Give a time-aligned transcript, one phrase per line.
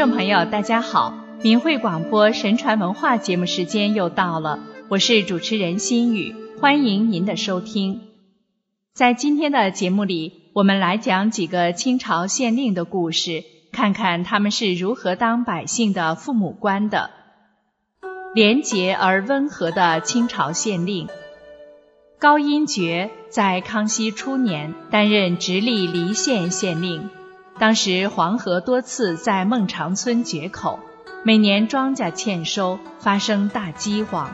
[0.00, 1.12] 众朋友，大家好！
[1.42, 4.58] 明慧广播神传文化节目时间又到了，
[4.88, 8.00] 我是主持人心雨，欢迎您的收听。
[8.94, 17.10] 在今天的节目里，我们来讲几个清朝县令的故事，看看他们是如何当百姓的父母官的。
[18.34, 21.08] 廉洁而温和的清朝县令
[22.18, 27.10] 高英觉，在康熙初年担任直隶黎县县令。
[27.60, 30.80] 当时黄河多次在孟尝村决口，
[31.22, 34.30] 每年庄稼欠收，发生大饥荒。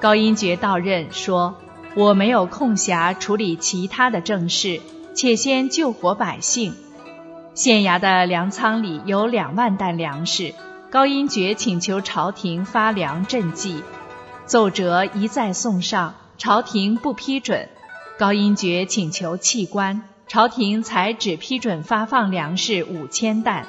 [0.00, 1.54] 高英觉到任说
[1.94, 4.80] ：“我没有空暇处理其他的政事，
[5.14, 6.74] 且先救活百姓。”
[7.54, 10.52] 县衙的粮仓里有两万担粮食，
[10.90, 13.84] 高英觉请求朝廷发粮赈济，
[14.46, 17.68] 奏折一再送上，朝廷不批准。
[18.18, 20.02] 高英觉请求弃官。
[20.28, 23.66] 朝廷才只批准发放粮食五千担。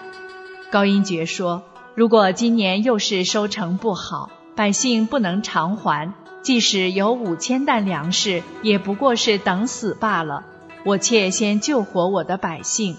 [0.69, 1.63] 高英觉说
[1.95, 10.43] ：“如果今年又是收成不好，百姓不能偿还，即使有五千担粮食，也不过是等死罢了。
[10.83, 12.97] 我妾先救活我的百姓。”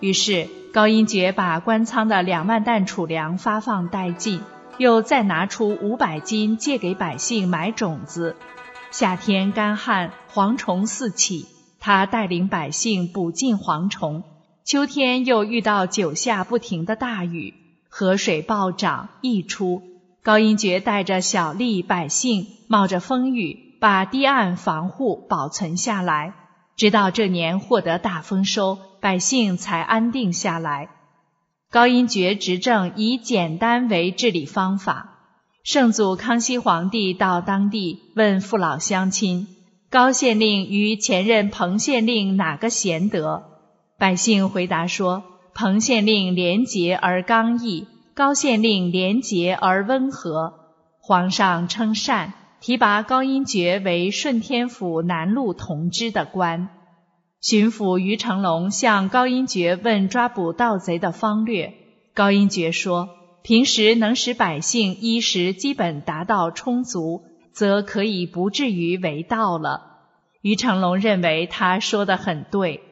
[0.00, 4.40] 于是高英觉把官仓的两万担储粮发放殆尽，
[4.78, 8.34] 又再拿出五百斤借给百姓买种子。
[8.90, 11.53] 夏天干旱，蝗虫四起。
[11.86, 14.24] 他带领百姓捕尽蝗虫，
[14.64, 17.52] 秋天又遇到九下不停的大雨，
[17.90, 19.82] 河水暴涨溢出。
[20.22, 26.32] 高英觉带着小吏百姓，冒着风雨，把堤岸防护保存下来，
[26.74, 30.88] 直到这年获得大丰收，百姓才安定下来。
[31.70, 35.18] 高英觉执政以简单为治理方法。
[35.62, 39.48] 圣祖康熙皇帝到当地问父老乡亲。
[39.94, 43.44] 高县令与前任彭县令哪个贤德？
[43.96, 45.22] 百姓回答说：
[45.54, 50.52] 彭县令廉洁而刚毅，高县令廉洁而温和。
[51.00, 56.70] 皇上称善，提拔高英觉为顺天府南路同知的官。
[57.40, 61.72] 巡抚于成龙向高英觉问抓捕盗贼的方略，
[62.14, 63.10] 高英觉说：
[63.44, 67.22] 平时能使百姓衣食基本达到充足。
[67.54, 69.92] 则可以不至于为盗了。
[70.42, 72.82] 于成龙认为他说的很对。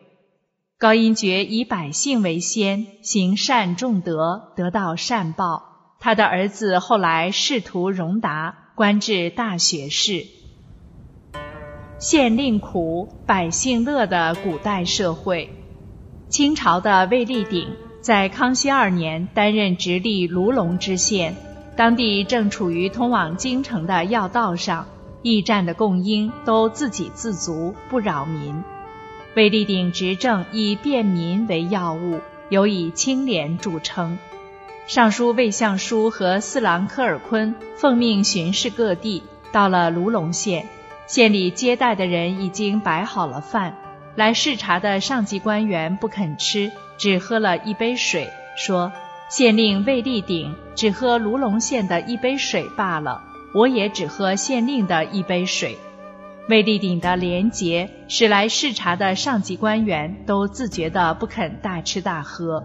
[0.78, 5.96] 高英觉以百姓为先，行善重德，得到善报。
[6.00, 10.24] 他的儿子后来仕途荣达，官至大学士。
[11.98, 15.50] 县令苦，百姓乐的古代社会。
[16.28, 17.68] 清朝的卫立鼎
[18.00, 21.36] 在康熙二年担任直隶卢龙知县。
[21.74, 24.86] 当地正处于通往京城的要道上，
[25.22, 28.62] 驿站的供应都自给自足，不扰民。
[29.34, 34.18] 卫立鼎执政以便民为要务，尤以清廉著称。
[34.86, 40.66] 尚书魏相书和四郎科尔坤奉命巡视各地，到了卢龙县，
[41.06, 43.78] 县里接待的人已经摆好了饭，
[44.14, 48.28] 来视察的上级官员不肯吃，只喝了一杯水，
[48.58, 48.92] 说。
[49.30, 53.22] 县令魏立鼎只喝卢龙县的一杯水罢了，
[53.54, 55.78] 我也只喝县令的一杯水。
[56.48, 62.64] 魏立鼎的廉洁使来视察的上级官员都自觉地不肯大吃大喝。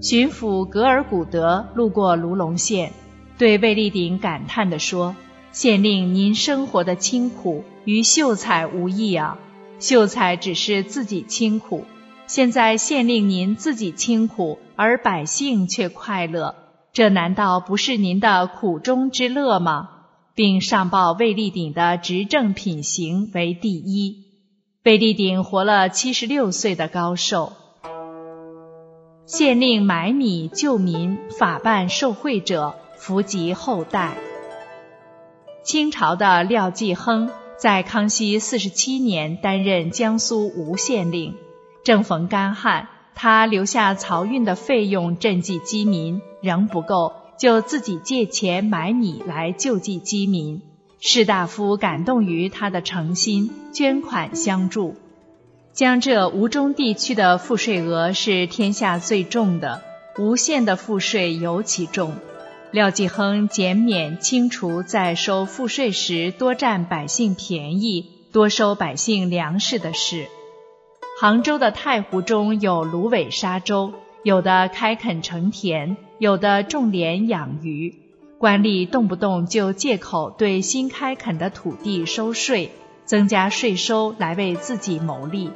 [0.00, 2.92] 巡抚格尔古德路过卢龙县，
[3.38, 5.14] 对魏立鼎感叹地说
[5.52, 9.38] ：“县令您生活的清苦，与秀才无异啊！
[9.78, 11.84] 秀才只是自己清苦。”
[12.26, 16.54] 现在县令您自己清苦，而百姓却快乐，
[16.92, 19.90] 这难道不是您的苦中之乐吗？
[20.34, 24.24] 并上报魏立鼎的执政品行为第一。
[24.84, 27.52] 魏立鼎活了七十六岁的高寿。
[29.26, 34.16] 县令买米救民，法办受贿者，福及后代。
[35.62, 41.34] 清朝的廖继亨在康熙四十七年担任江苏吴县令。
[41.84, 50.62] 正逢干旱，他留下漕运的费用赈济饥民，仍不够，就自己借钱买米来救济饥民。
[50.98, 54.96] 士大夫感动于他的诚心，捐款相助。
[55.74, 59.82] 江浙吴中地区的赋税额是天下最重的，
[60.18, 62.14] 吴县的赋税尤其重。
[62.70, 70.28] 廖继亨减免清除在收赋税时多占百姓便宜、多收百姓粮食的事。
[71.16, 73.92] 杭州的太湖中有芦苇沙洲，
[74.24, 77.94] 有的开垦成田，有的种莲养鱼。
[78.36, 82.72] 官吏动不动就借口对新开垦的土地收税，
[83.04, 85.50] 增加税收来为自己谋利。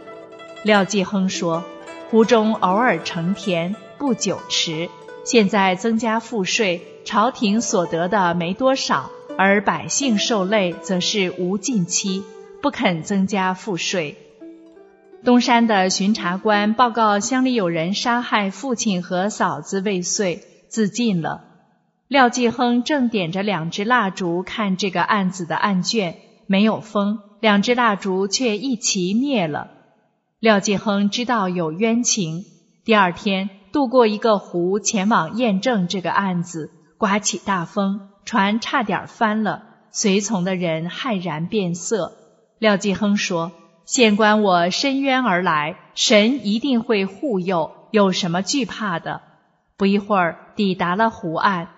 [0.63, 1.65] 廖继亨说
[2.09, 4.89] ：“湖中偶尔成田，不久迟，
[5.25, 12.23] 现在增加赋税，朝廷所得的没多少，而百姓受累则是无尽期，
[12.63, 14.17] 不肯增加赋税。
[15.25, 21.45] 东山的巡查官报告乡里有人杀害父亲和嫂子未遂，自尽了。
[22.07, 26.17] 廖继亨正点着两支蜡烛看这个案子的案卷，
[26.47, 29.71] 没有风，两支蜡烛却一齐灭了。
[30.39, 32.45] 廖继亨知道有冤情，
[32.85, 33.51] 第二天。
[33.71, 36.71] 渡过一个湖，前往验证这个案子。
[36.97, 42.15] 刮起大风，船差点翻了，随从的人骇然变色。
[42.59, 43.53] 廖继亨说
[43.89, 49.23] ：“县官，我申冤而来，神一定会护佑，有什么惧怕的？”
[49.79, 51.71] 不一会儿，抵达了湖岸，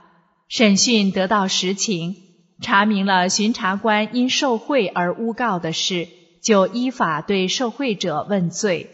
[0.48, 2.16] 审讯得到实情，
[2.60, 6.08] 查明了巡查官因受贿而诬告的事，
[6.42, 8.90] 就依法对受贿者问罪。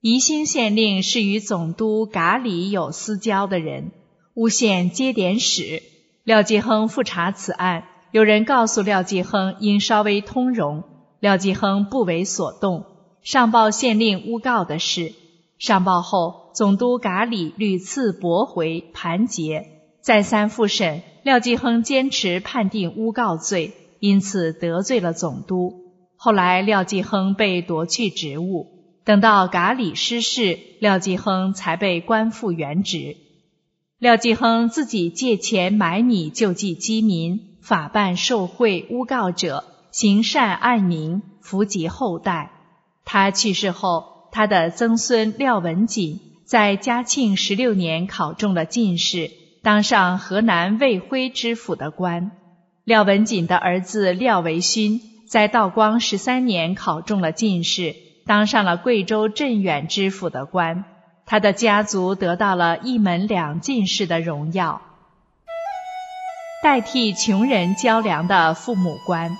[0.00, 3.90] 宜兴县令是与总督噶里有私交的人，
[4.34, 5.82] 诬陷接点使。
[6.22, 10.84] 廖继亨复查此案，有人告诉廖继亨应稍微通融，
[11.20, 12.86] 廖继亨不为所动。
[13.22, 15.12] 上报县令诬告的事，
[15.58, 19.66] 上报后，总督噶里屡次驳回盘结，
[20.00, 25.92] 再三复审，廖继亨坚持判定诬告罪，因此得罪了总督。
[26.16, 28.66] 后来，廖继亨被夺去职务。
[29.04, 33.16] 等到噶里失势，廖继亨才被官复原职。
[33.98, 42.52] 廖继亨自己借钱买米救济饥民，法办受贿诬告者，行善爱民，福及后代。
[43.04, 49.30] 他去世后，他的曾孙廖文锦在嘉庆十六年考中了进士，
[49.62, 52.30] 当上河南卫辉知府的官。
[52.84, 57.94] 廖文锦的儿子廖维勋在道光十三年考中了进士。
[58.26, 60.84] 当上了贵州镇远知府的官，
[61.26, 64.82] 他的家族得到了一门两进士的荣耀。
[66.62, 69.36] 代替穷人交粮的父母官，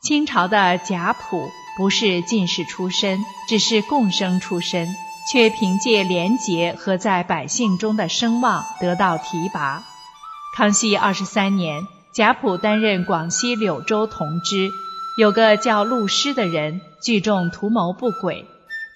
[0.00, 3.18] 清朝的贾普不是进士出身，
[3.48, 4.94] 只是贡生出身，
[5.30, 9.82] 却凭借廉洁和在百姓中的声望得到提拔。
[10.56, 14.70] 康熙二十三年，贾普担任广西柳州同知。
[15.16, 18.46] 有个叫陆师的人聚众图谋不轨，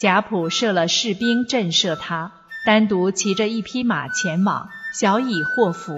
[0.01, 2.31] 贾普设了士兵震慑他，
[2.65, 5.97] 单独骑着一匹马前往，小以祸福。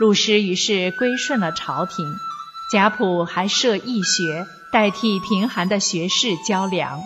[0.00, 2.12] 陆师于是归顺了朝廷。
[2.72, 7.02] 贾普还设义学，代替贫寒的学士交粮，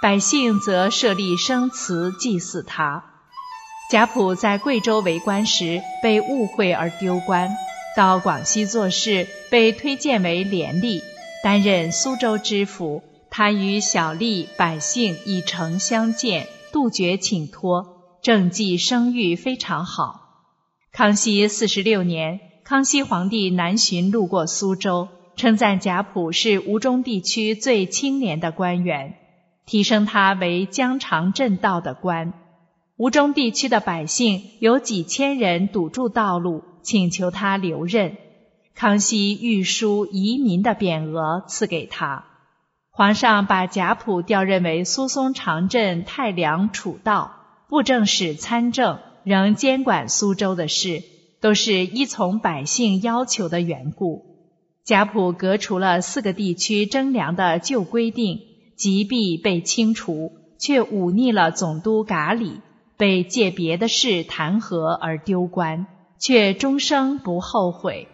[0.00, 3.04] 百姓则设立生祠祭祀他。
[3.90, 7.50] 贾普在贵州为官时被误会而丢官，
[7.96, 11.02] 到广西做事被推荐为廉吏。
[11.42, 20.20] 担任苏州知府，他与小吏百姓以诚相见，杜绝请托，政绩声誉非常好。
[20.92, 22.38] 康熙四十六年，
[22.68, 29.14] 康熙皇帝南巡路过苏州，称赞贾普是吴中地区最清廉的官员，
[29.64, 32.34] 提升他为江长镇道的官。
[32.98, 38.18] 吴中地区的百姓有几千人堵住道路，请求他留任。
[38.74, 42.26] 康熙御书移民的匾额赐给他，
[42.90, 47.32] 皇上把贾普调任为苏松长镇太良储道
[47.66, 51.02] 布政使参政，仍监管苏州的事，
[51.40, 54.24] 都是依从百姓要求的缘故。
[54.84, 58.40] 贾普革除了四个地区征粮的旧规定，
[58.76, 62.60] 即必被清除，却忤逆了总督噶里，
[62.96, 65.86] 被借别的事弹劾而丢官，
[66.18, 68.08] 却终生不后悔。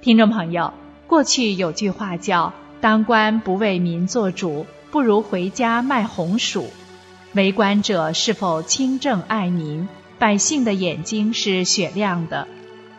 [0.00, 0.72] 听众朋友，
[1.06, 6.66] 过去有句话叫“当官不为民做主，不如回家卖红薯”。
[7.34, 12.46] 为官者是否清正爱民，百姓的眼睛是雪亮的。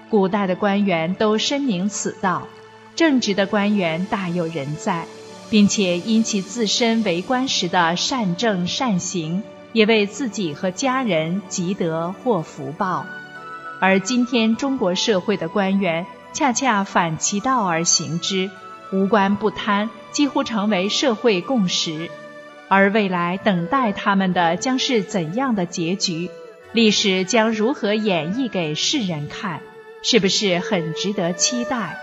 [0.10, 2.48] 古代的官员都深明此道，
[2.96, 5.06] 正直的官员大有人在，
[5.50, 9.44] 并且因其自身为官时的善政善行，
[9.74, 13.06] 也为自己和家人积德获福报。
[13.80, 16.06] 而今天中国社会的官员。
[16.34, 18.52] 恰恰反其道而行之，
[18.92, 22.12] 无官不贪，几乎成为社会共识。
[22.68, 26.30] 而未来等待他们的将是怎样的结局？
[26.78, 29.62] 历史将如何演绎给世人看？
[30.04, 31.98] 是不是很值得期待？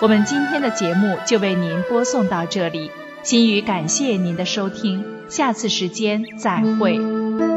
[0.00, 2.90] 我们今天的节目就为您播送到这里
[3.22, 7.55] 心语感谢您的收听下次时间再会。